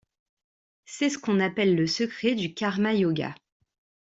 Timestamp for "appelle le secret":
1.39-2.33